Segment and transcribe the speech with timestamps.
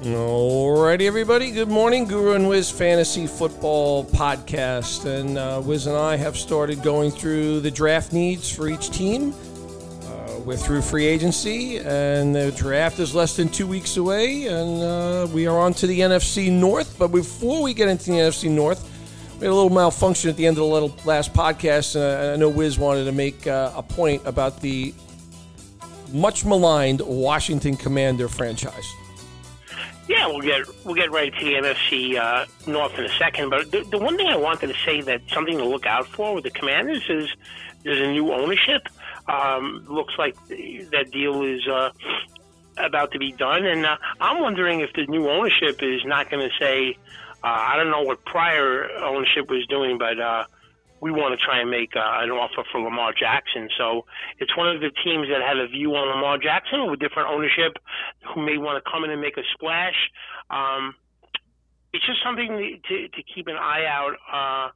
[0.00, 1.50] Alrighty, everybody.
[1.50, 6.82] Good morning, Guru and Wiz Fantasy Football Podcast, and uh, Wiz and I have started
[6.82, 9.34] going through the draft needs for each team.
[10.06, 14.82] Uh, we're through free agency, and the draft is less than two weeks away, and
[14.82, 16.98] uh, we are on to the NFC North.
[16.98, 18.82] But before we get into the NFC North,
[19.38, 22.48] we had a little malfunction at the end of the last podcast, and I know
[22.48, 24.94] Wiz wanted to make uh, a point about the
[26.10, 28.90] much maligned Washington Commander franchise.
[30.10, 33.48] Yeah, we'll get we'll get right to the NFC uh, North in a second.
[33.48, 36.34] But the, the one thing I wanted to say that something to look out for
[36.34, 37.28] with the Commanders is
[37.84, 38.88] there's a new ownership.
[39.28, 41.90] Um, looks like that deal is uh,
[42.76, 46.42] about to be done, and uh, I'm wondering if the new ownership is not going
[46.42, 46.96] to say,
[47.44, 50.44] uh, I don't know what prior ownership was doing, but uh,
[51.00, 53.68] we want to try and make uh, an offer for Lamar Jackson.
[53.78, 54.04] So
[54.38, 57.78] it's one of the teams that had a view on Lamar Jackson with different ownership
[58.34, 59.96] who may want to come in and make a splash.
[60.50, 60.94] Um,
[61.92, 64.70] it's just something to, to keep an eye out uh,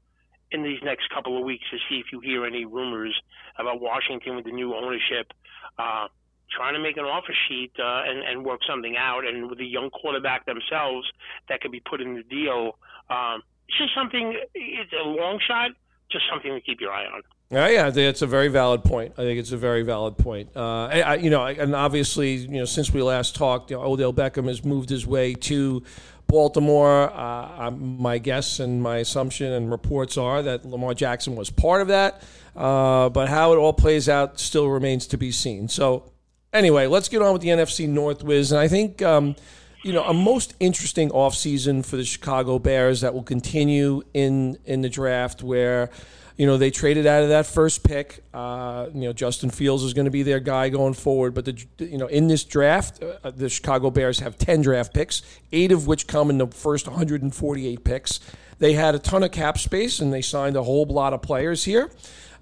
[0.50, 3.14] in these next couple of weeks to see if you hear any rumors
[3.59, 5.33] about Washington with the new ownership.
[5.78, 6.09] Uh,
[6.55, 9.64] trying to make an offer sheet uh, and, and work something out, and with a
[9.64, 11.06] young quarterback themselves
[11.48, 12.78] that could be put in the deal.
[13.11, 14.38] Um, it's just something.
[14.55, 15.70] It's a long shot,
[16.15, 17.23] just something to keep your eye on.
[17.51, 19.12] Yeah, yeah, it's a very valid point.
[19.19, 20.48] I think it's a very valid point.
[20.56, 24.12] Uh, I, you know, and obviously, you know, since we last talked, you know, Odell
[24.12, 25.83] Beckham has moved his way to
[26.27, 27.12] Baltimore.
[27.12, 31.89] Uh, my guess and my assumption and reports are that Lamar Jackson was part of
[31.89, 32.23] that.
[32.56, 35.69] Uh, but how it all plays out still remains to be seen.
[35.69, 36.11] So,
[36.53, 38.53] anyway, let's get on with the NFC North, Wiz.
[38.53, 39.03] And I think.
[39.03, 39.37] Um,
[39.85, 44.81] you know, a most interesting offseason for the Chicago Bears that will continue in in
[44.81, 45.91] the draft where
[46.37, 48.25] you know, they traded out of that first pick.
[48.35, 51.33] Uh, you know, Justin Fields is going to be their guy going forward.
[51.33, 55.23] But the you know in this draft, uh, the Chicago Bears have ten draft picks,
[55.53, 58.21] eight of which come in the first 148 picks.
[58.59, 61.65] They had a ton of cap space, and they signed a whole lot of players
[61.65, 61.91] here.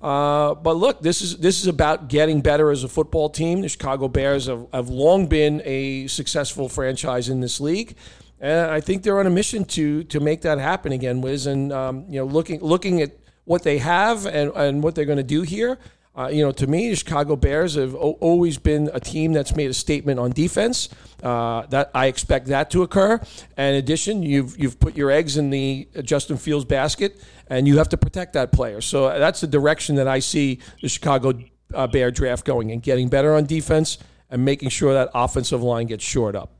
[0.02, 3.60] Uh, but look, this is this is about getting better as a football team.
[3.60, 7.94] The Chicago Bears have, have long been a successful franchise in this league,
[8.40, 11.20] and I think they're on a mission to to make that happen again.
[11.20, 13.12] Wiz, and um, you know, looking looking at
[13.44, 15.78] what they have and, and what they're going to do here.
[16.14, 19.56] Uh, you know, to me, the Chicago Bears have o- always been a team that's
[19.56, 20.90] made a statement on defense.
[21.22, 23.20] Uh, that I expect that to occur.
[23.56, 27.78] And in addition, you've you've put your eggs in the Justin Fields basket, and you
[27.78, 28.80] have to protect that player.
[28.80, 31.32] So that's the direction that I see the Chicago
[31.72, 35.86] uh, Bear draft going and getting better on defense and making sure that offensive line
[35.86, 36.50] gets shored up.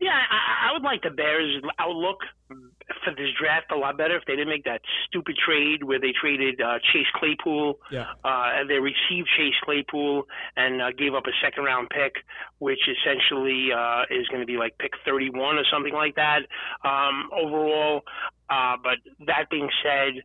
[0.00, 2.18] Yeah, I, I would like the Bears' outlook
[3.04, 6.12] for this draft a lot better if they didn't make that stupid trade where they
[6.18, 7.78] traded uh, Chase Claypool.
[7.90, 8.06] Yeah.
[8.24, 10.24] Uh, and they received Chase Claypool
[10.56, 12.14] and uh, gave up a second round pick,
[12.58, 16.40] which essentially uh, is going to be like pick 31 or something like that
[16.84, 18.02] um, overall.
[18.48, 20.22] Uh, but that being said,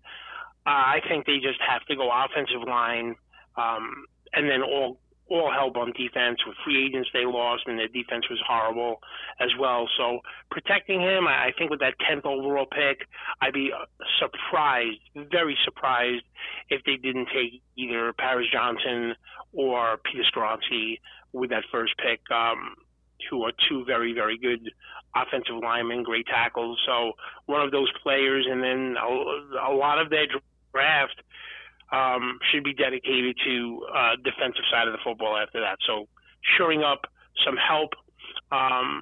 [0.66, 3.16] uh, I think they just have to go offensive line.
[3.58, 5.00] Um, and then all
[5.34, 8.98] all help on defense with free agents they lost, and their defense was horrible
[9.42, 9.90] as well.
[9.98, 10.20] So
[10.52, 13.08] protecting him, I think with that 10th overall pick,
[13.42, 13.72] I'd be
[14.20, 16.24] surprised, very surprised,
[16.70, 19.16] if they didn't take either Paris Johnson
[19.52, 21.00] or Peter Skoronski
[21.32, 22.76] with that first pick, um,
[23.30, 24.70] who are two very, very good
[25.16, 26.80] offensive linemen, great tackles.
[26.86, 27.14] So
[27.48, 30.28] one of those players, and then a, a lot of their
[30.74, 31.22] draft
[31.94, 35.78] um, should be dedicated to uh, defensive side of the football after that.
[35.86, 36.08] So
[36.58, 37.06] shoring up
[37.46, 37.92] some help
[38.52, 39.02] um,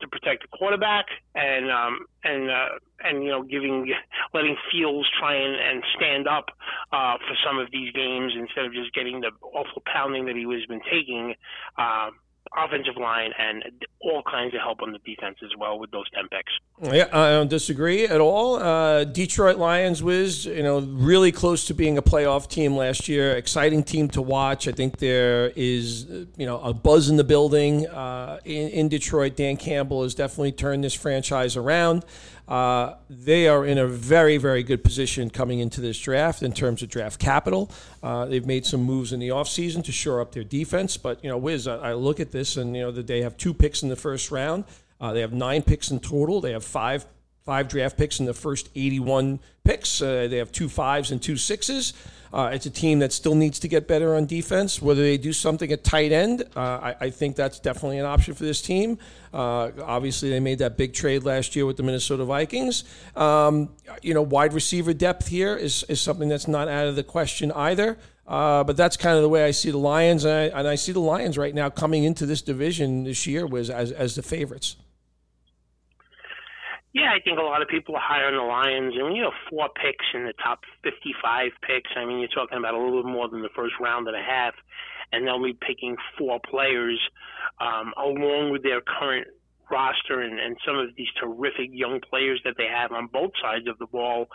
[0.00, 2.68] to protect the quarterback and um, and uh,
[3.00, 3.92] and you know giving
[4.32, 6.46] letting Fields try and, and stand up
[6.92, 10.42] uh, for some of these games instead of just getting the awful pounding that he
[10.42, 11.34] has been taking.
[11.76, 12.10] Uh,
[12.56, 13.64] offensive line and
[14.00, 16.52] all kinds of help on the defense as well with those 10 picks.
[16.94, 18.56] Yeah, I don't disagree at all.
[18.56, 23.36] Uh, Detroit Lions, Wiz, you know, really close to being a playoff team last year.
[23.36, 24.68] Exciting team to watch.
[24.68, 26.04] I think there is,
[26.36, 29.36] you know, a buzz in the building uh, in, in Detroit.
[29.36, 32.04] Dan Campbell has definitely turned this franchise around.
[32.48, 36.82] Uh, they are in a very, very good position coming into this draft in terms
[36.82, 37.70] of draft capital.
[38.02, 40.96] Uh, they've made some moves in the offseason to shore up their defense.
[40.96, 43.36] But, you know, Wiz, I, I look at this and, you know, that they have
[43.36, 44.64] two picks in the first round.
[45.00, 46.40] Uh, they have nine picks in total.
[46.40, 47.04] They have five
[47.46, 50.02] five draft picks in the first 81 picks.
[50.02, 51.94] Uh, they have two fives and two sixes.
[52.32, 54.82] Uh, it's a team that still needs to get better on defense.
[54.82, 58.34] Whether they do something at tight end, uh, I, I, think that's definitely an option
[58.34, 58.98] for this team.
[59.32, 62.82] Uh, obviously, they made that big trade last year with the Minnesota Vikings.
[63.14, 63.70] Um,
[64.02, 67.52] you know, wide receiver depth here is, is something that's not out of the question
[67.52, 67.96] either.
[68.26, 70.74] Uh, but that's kind of the way I see the Lions, and I, and I,
[70.74, 74.22] see the Lions right now coming into this division this year was as as the
[74.22, 74.74] favorites.
[76.96, 79.20] Yeah, I think a lot of people are higher on the Lions, and when you
[79.20, 81.90] know, four picks in the top 55 picks.
[81.94, 84.22] I mean, you're talking about a little bit more than the first round and a
[84.22, 84.54] half,
[85.12, 86.98] and they'll be picking four players
[87.60, 89.26] um, along with their current
[89.70, 93.68] roster and, and some of these terrific young players that they have on both sides
[93.68, 94.28] of the ball.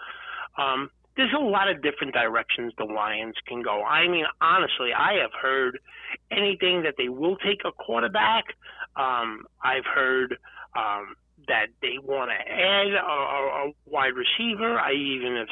[0.59, 3.81] Um, there's a lot of different directions the Lions can go.
[3.81, 5.79] I mean, honestly, I have heard
[6.29, 8.53] anything that they will take a quarterback.
[8.95, 10.37] Um, I've heard
[10.77, 11.15] um,
[11.47, 14.79] that they want to add a, a, a wide receiver.
[14.79, 15.47] I even have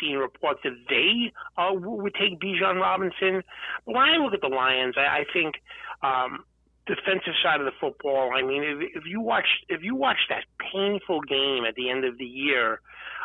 [0.00, 3.42] seen reports that they uh, would take Bijan Robinson.
[3.86, 5.56] But when I look at the Lions, I, I think
[6.02, 6.44] um,
[6.86, 8.30] defensive side of the football.
[8.34, 12.04] I mean, if, if you watch if you watch that painful game at the end
[12.04, 12.80] of the year.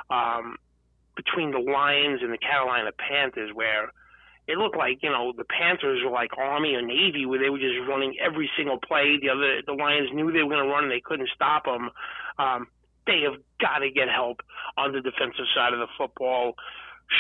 [0.10, 0.58] Um,
[1.16, 3.92] between the Lions and the Carolina Panthers, where
[4.48, 7.60] it looked like you know the Panthers were like Army or Navy, where they were
[7.60, 9.18] just running every single play.
[9.22, 11.90] The other the Lions knew they were going to run and they couldn't stop them.
[12.38, 12.68] Um,
[13.08, 14.42] they have got to get help
[14.78, 16.56] on the defensive side of the football.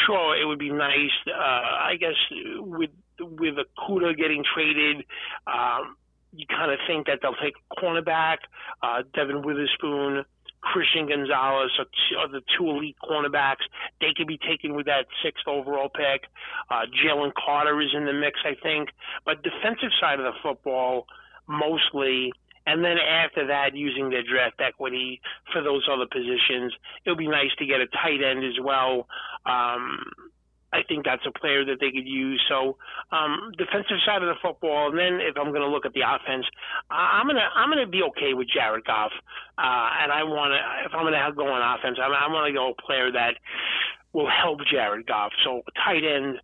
[0.05, 1.13] Sure, it would be nice.
[1.27, 2.17] Uh, I guess
[2.57, 5.05] with with Okudah getting traded,
[5.47, 5.95] um,
[6.33, 8.37] you kind of think that they'll take a cornerback,
[8.83, 10.25] uh, Devon Witherspoon.
[10.65, 13.65] Christian Gonzalez are, two, are the two elite cornerbacks.
[14.01, 16.27] They could be taken with that sixth overall pick.
[16.69, 18.89] Uh, Jalen Carter is in the mix, I think.
[19.25, 21.05] But defensive side of the football,
[21.47, 22.33] mostly.
[22.67, 25.21] And then after that, using their draft equity
[25.53, 26.73] for those other positions,
[27.05, 29.07] it would be nice to get a tight end as well.
[29.45, 30.01] Um,
[30.75, 32.43] I think that's a player that they could use.
[32.49, 32.75] So
[33.15, 36.03] um, defensive side of the football, and then if I'm going to look at the
[36.03, 36.45] offense,
[36.91, 39.11] I'm gonna I'm gonna be okay with Jared Goff,
[39.57, 42.53] uh, and I want to if I'm going to go on offense, I'm, want to
[42.53, 43.39] go a player that
[44.11, 45.31] will help Jared Goff.
[45.43, 46.39] So tight end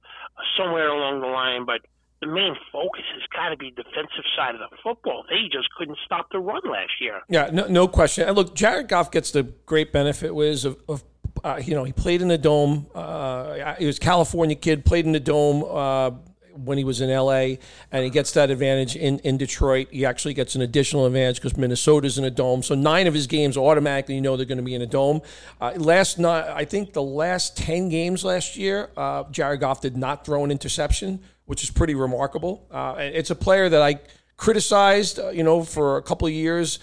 [0.57, 1.81] somewhere along the line, but
[2.22, 5.25] the main focus has got to be defensive side of the football.
[5.28, 7.22] They just couldn't stop the run last year.
[7.28, 8.28] Yeah, no, no question.
[8.28, 11.04] And look, Jared Goff gets the great benefit was of, of
[11.43, 12.88] uh, you know, he played in the dome.
[12.93, 16.11] Uh, he was a California kid, played in the dome uh,
[16.53, 17.55] when he was in LA,
[17.91, 19.88] and he gets that advantage in, in Detroit.
[19.91, 22.61] He actually gets an additional advantage because Minnesota's in a dome.
[22.61, 25.21] So nine of his games automatically you know they're going to be in a dome.
[25.59, 29.97] Uh, last night, I think the last 10 games last year, uh, Jared Goff did
[29.97, 32.67] not throw an interception, which is pretty remarkable.
[32.69, 33.99] Uh, it's a player that I
[34.37, 36.79] criticized, you know, for a couple of years.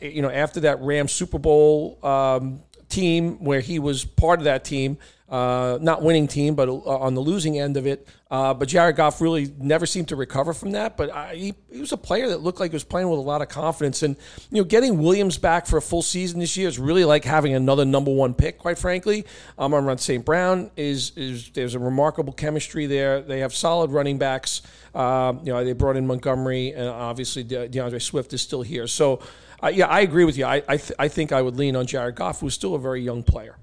[0.00, 2.60] you know, after that Rams Super Bowl um,
[2.94, 4.98] team where he was part of that team,
[5.28, 8.06] uh, not winning team, but uh, on the losing end of it.
[8.30, 10.96] Uh, but Jared Goff really never seemed to recover from that.
[10.96, 13.22] But I, he, he, was a player that looked like he was playing with a
[13.22, 14.02] lot of confidence.
[14.02, 14.16] And
[14.50, 17.54] you know, getting Williams back for a full season this year is really like having
[17.54, 18.58] another number one pick.
[18.58, 19.24] Quite frankly,
[19.58, 20.24] um, on St.
[20.24, 23.20] Brown is is there's a remarkable chemistry there.
[23.20, 24.62] They have solid running backs.
[24.94, 28.86] Um, you know, they brought in Montgomery, and obviously De- D'Andre Swift is still here.
[28.86, 29.20] So
[29.64, 30.44] uh, yeah, I agree with you.
[30.44, 33.02] I I, th- I, think I would lean on Jared Goff, who's still a very
[33.02, 33.56] young player.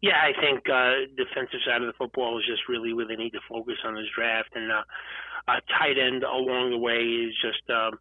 [0.00, 3.30] Yeah, I think uh, defensive side of the football is just really where they need
[3.30, 4.82] to focus on this draft, and uh,
[5.48, 7.98] a tight end along the way is just, um,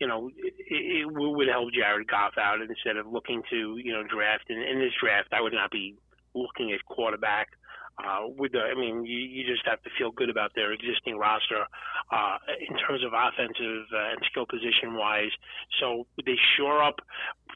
[0.00, 4.02] you know, it, it would help Jared Goff out instead of looking to, you know,
[4.02, 4.48] draft.
[4.48, 5.94] In, in this draft, I would not be
[6.34, 7.48] looking at quarterback
[7.98, 11.16] uh, with the, I mean, you, you just have to feel good about their existing
[11.16, 11.64] roster
[12.12, 15.32] uh, in terms of offensive uh, and skill position wise.
[15.80, 17.00] So they shore up,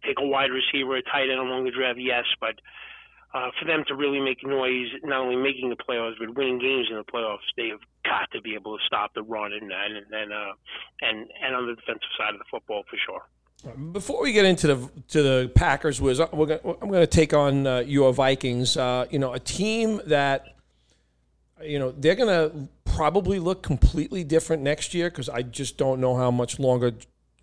[0.05, 1.99] take a wide receiver, a tight end along the draft?
[2.01, 2.57] Yes, but
[3.33, 6.89] uh, for them to really make noise, not only making the playoffs but winning games
[6.91, 10.03] in the playoffs, they have got to be able to stop the run and and
[10.11, 10.53] and uh,
[11.03, 13.23] and, and on the defensive side of the football for sure.
[13.93, 17.79] Before we get into the to the Packers, Wiz I'm going to take on uh,
[17.81, 18.77] your Vikings.
[18.77, 20.55] Uh, you know, a team that
[21.63, 26.01] you know they're going to probably look completely different next year because I just don't
[26.01, 26.93] know how much longer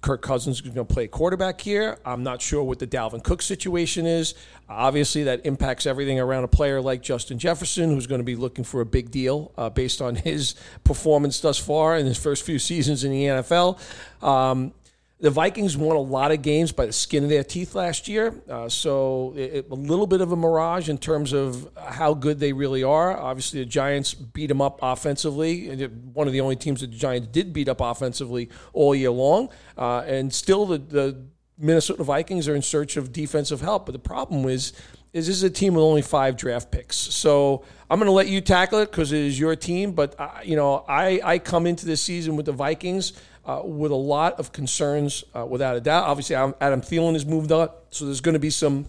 [0.02, 1.98] Kirk Cousins is going to play quarterback here.
[2.06, 4.36] I'm not sure what the Dalvin Cook situation is.
[4.70, 8.64] Obviously, that impacts everything around a player like Justin Jefferson, who's going to be looking
[8.64, 12.60] for a big deal uh, based on his performance thus far in his first few
[12.60, 13.80] seasons in the NFL.
[14.24, 14.74] Um,
[15.20, 18.36] the Vikings won a lot of games by the skin of their teeth last year,
[18.50, 22.54] uh, so it, a little bit of a mirage in terms of how good they
[22.54, 23.18] really are.
[23.18, 25.70] Obviously, the Giants beat them up offensively.
[25.70, 29.10] and One of the only teams that the Giants did beat up offensively all year
[29.10, 31.26] long, uh, and still the, the
[31.58, 33.88] Minnesota Vikings are in search of defensive help.
[33.88, 34.74] But the problem is,
[35.14, 36.96] is this is a team with only five draft picks.
[36.96, 39.94] So I'm going to let you tackle it because it is your team.
[39.94, 43.14] But uh, you know, I I come into this season with the Vikings
[43.48, 46.04] uh, with a lot of concerns, uh, without a doubt.
[46.04, 48.88] Obviously, Adam Thielen has moved up, so there's going to be some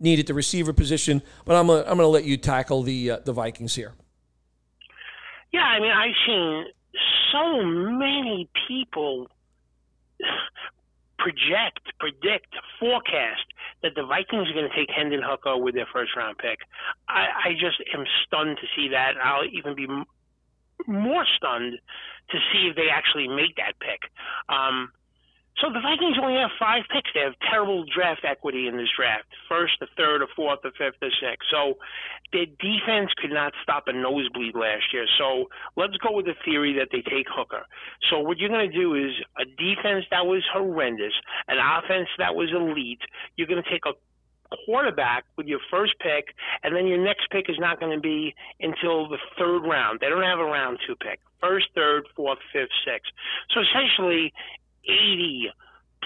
[0.00, 1.22] need at the receiver position.
[1.44, 3.92] But I'm gonna, I'm going to let you tackle the uh, the Vikings here.
[5.52, 6.64] Yeah, I mean, I've seen
[7.30, 9.28] so many people
[11.18, 13.44] project, predict, forecast
[13.82, 16.60] that the Vikings are going to take Hendon Hooker with their first round pick.
[17.08, 19.12] I, I just am stunned to see that.
[19.22, 19.86] I'll even be
[20.86, 21.78] more stunned
[22.30, 24.10] to see if they actually make that pick.
[24.48, 24.92] Um,
[25.60, 27.10] so the Vikings only have five picks.
[27.12, 29.28] They have terrible draft equity in this draft.
[29.48, 31.46] First, the third, the fourth, the fifth, the sixth.
[31.50, 31.76] So
[32.32, 35.04] their defense could not stop a nosebleed last year.
[35.18, 37.64] So let's go with the theory that they take Hooker.
[38.10, 41.12] So what you're going to do is a defense that was horrendous,
[41.48, 43.02] an offense that was elite.
[43.36, 43.92] You're going to take a
[44.64, 48.34] quarterback with your first pick, and then your next pick is not going to be
[48.60, 50.00] until the third round.
[50.00, 51.20] They don't have a round two pick.
[51.42, 53.10] First, third, fourth, fifth, sixth.
[53.50, 54.32] So essentially,
[54.84, 55.50] 80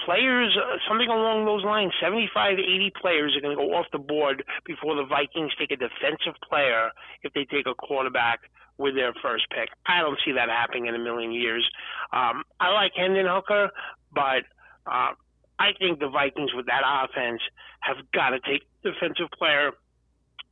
[0.03, 3.99] players, uh, something along those lines, 75, 80 players are going to go off the
[3.99, 6.89] board before the Vikings take a defensive player
[7.23, 8.41] if they take a quarterback
[8.77, 9.69] with their first pick.
[9.85, 11.67] I don't see that happening in a million years.
[12.13, 13.69] Um, I like Hendon Hooker,
[14.13, 14.45] but
[14.85, 15.13] uh,
[15.59, 17.41] I think the Vikings with that offense
[17.81, 19.71] have got to take defensive player.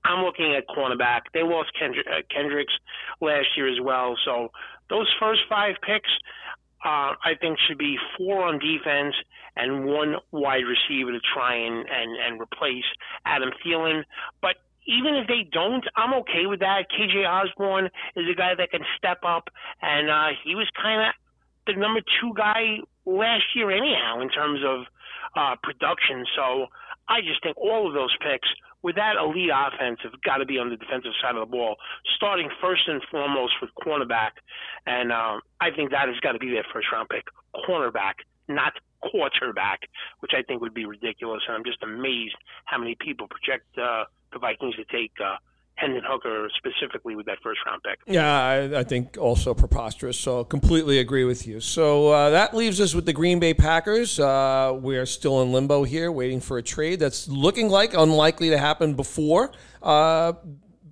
[0.06, 1.22] I'm looking at cornerback.
[1.34, 2.74] They lost Kendri- uh, Kendricks
[3.22, 4.16] last year as well.
[4.24, 4.52] So
[4.90, 6.10] those first five picks,
[6.86, 9.16] uh, I think should be four on defense
[9.56, 12.86] and one wide receiver to try and, and, and replace
[13.26, 14.04] Adam Thielen.
[14.42, 16.86] But even if they don't, I'm okay with that.
[16.92, 19.50] KJ Osborn is a guy that can step up,
[19.82, 21.14] and uh, he was kind of
[21.66, 24.86] the number two guy last year, anyhow, in terms of
[25.36, 26.26] uh, production.
[26.36, 26.68] So
[27.10, 28.48] I just think all of those picks
[28.86, 31.76] with that elite offense have got to be on the defensive side of the ball,
[32.16, 34.38] starting first and foremost with cornerback.
[34.86, 37.26] And um, I think that has got to be their first round pick,
[37.68, 39.90] cornerback, not quarterback,
[40.20, 41.42] which I think would be ridiculous.
[41.48, 45.14] And I'm just amazed how many people project uh, the Vikings to take.
[45.20, 45.38] Uh,
[45.76, 48.00] Hendon Hooker specifically with that first round pick.
[48.08, 50.18] Yeah, I, I think also preposterous.
[50.18, 51.60] So completely agree with you.
[51.60, 54.20] So uh, that leaves us with the Green Bay Packers.
[54.20, 58.58] Uh, we're still in limbo here, waiting for a trade that's looking like unlikely to
[58.58, 59.52] happen before.
[59.82, 60.34] Uh,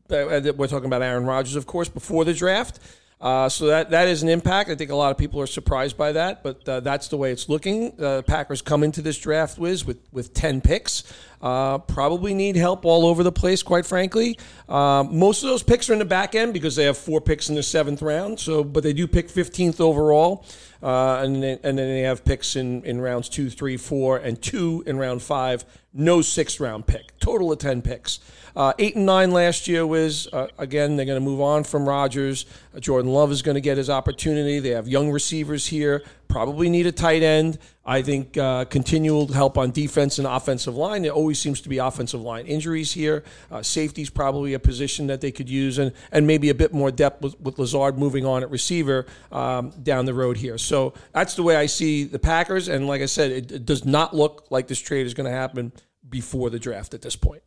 [0.10, 2.80] we're talking about Aaron Rodgers, of course, before the draft.
[3.24, 4.70] Uh, so that that is an impact.
[4.70, 7.32] I think a lot of people are surprised by that, but uh, that's the way
[7.32, 7.98] it's looking.
[7.98, 11.04] Uh, Packers come into this draft Wiz with with ten picks.
[11.44, 14.40] Uh, probably need help all over the place, quite frankly.
[14.70, 17.50] Uh, most of those picks are in the back end because they have four picks
[17.50, 18.40] in the seventh round.
[18.40, 20.46] So, but they do pick fifteenth overall,
[20.82, 24.42] uh, and then, and then they have picks in in rounds two, three, four, and
[24.42, 25.66] two in round five.
[25.94, 27.20] No sixth round pick.
[27.20, 28.20] Total of ten picks.
[28.56, 31.90] Uh, eight and nine last year was uh, again they're going to move on from
[31.90, 32.46] Rodgers.
[32.80, 34.60] Jordan Love is going to get his opportunity.
[34.60, 36.04] They have young receivers here.
[36.34, 37.60] Probably need a tight end.
[37.86, 41.04] I think uh, continual help on defense and offensive line.
[41.04, 43.24] There always seems to be offensive line injuries here.
[43.52, 46.90] Uh, safety's probably a position that they could use, and, and maybe a bit more
[46.90, 50.58] depth with, with Lazard moving on at receiver um, down the road here.
[50.58, 52.68] So that's the way I see the Packers.
[52.68, 55.38] And like I said, it, it does not look like this trade is going to
[55.38, 55.72] happen
[56.10, 57.44] before the draft at this point.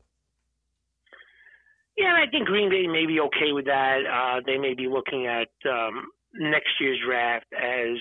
[1.99, 4.03] Yeah, I think Green Bay may be okay with that.
[4.07, 6.07] Uh, they may be looking at um,
[6.39, 7.97] next year's draft as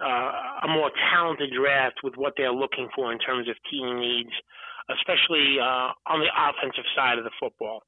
[0.00, 4.30] uh, a more talented draft with what they're looking for in terms of team needs,
[4.90, 7.82] especially uh, on the offensive side of the football.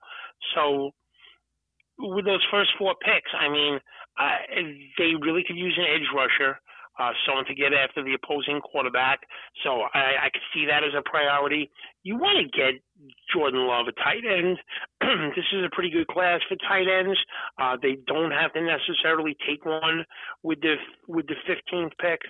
[0.55, 0.91] So,
[1.99, 3.81] with those first four picks, I mean,
[4.19, 4.39] uh,
[4.99, 6.59] they really could use an edge rusher
[6.99, 9.21] uh, someone to get after the opposing quarterback.
[9.65, 11.71] So I, I could see that as a priority.
[12.03, 12.81] You want to get
[13.33, 14.59] Jordan Love a tight end.
[15.37, 17.19] this is a pretty good class for tight ends.
[17.61, 20.05] Uh, they don't have to necessarily take one
[20.43, 20.75] with the
[21.07, 22.21] with the 15th pick.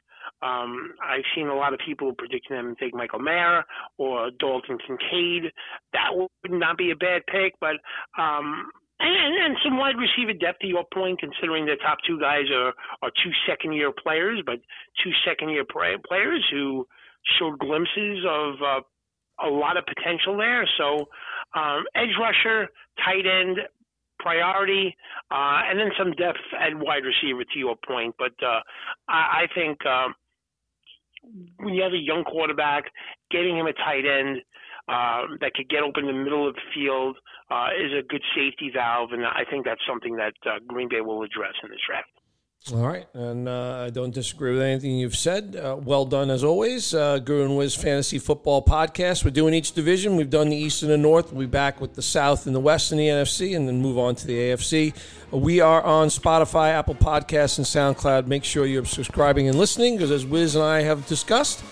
[0.43, 3.65] Um, I've seen a lot of people predicting them to take Michael Mayer
[3.97, 5.51] or Dalton Kincaid.
[5.93, 7.77] That would not be a bad pick, but
[8.21, 8.71] um,
[9.01, 12.73] and, and some wide receiver depth to your point, considering the top two guys are,
[13.03, 14.57] are two second year players, but
[15.05, 16.87] two second year players who
[17.39, 18.81] showed glimpses of uh,
[19.47, 20.69] a lot of potential there.
[20.79, 21.09] So,
[21.55, 22.69] um, edge rusher,
[23.05, 23.59] tight end,
[24.19, 24.97] priority,
[25.31, 28.15] uh, and then some depth at wide receiver to your point.
[28.19, 28.61] But uh,
[29.09, 30.09] I, I think uh,
[31.59, 32.85] when you have a young quarterback,
[33.31, 34.39] getting him a tight end
[34.89, 37.17] uh, that could get open in the middle of the field
[37.51, 41.01] uh, is a good safety valve, and I think that's something that uh, Green Bay
[41.01, 42.09] will address in this draft.
[42.75, 45.57] All right, and uh, I don't disagree with anything you've said.
[45.57, 46.93] Uh, well done as always.
[46.93, 49.25] Uh, Guru and Wiz Fantasy Football Podcast.
[49.25, 50.17] We're doing each division.
[50.17, 51.33] We've done the East and the North.
[51.33, 53.97] We'll be back with the South and the West and the NFC, and then move
[53.97, 54.93] on to the AFC.
[55.31, 58.27] We are on Spotify, Apple Podcasts, and SoundCloud.
[58.27, 61.65] Make sure you're subscribing and listening, because as Wiz and I have discussed,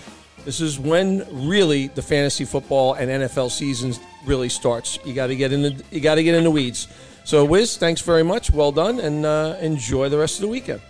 [0.45, 4.99] this is when really the fantasy football and NFL seasons really starts.
[5.05, 6.87] You got to get in the you got to get in the weeds.
[7.23, 8.51] So, Wiz, thanks very much.
[8.51, 10.81] Well done, and uh, enjoy the rest of the weekend.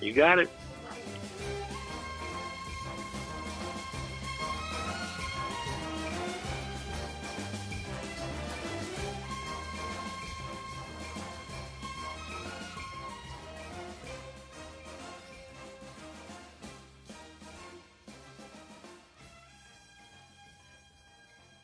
[0.00, 0.50] You got it.